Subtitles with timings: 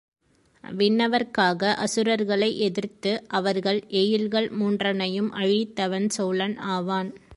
[0.63, 7.11] விண்ணவர்க்காக அசுரர்களை எதிர்த்து அவர்கள் எயில்கள் மூன்றனையும் அழித்தவன் சோழன் ஆவான்.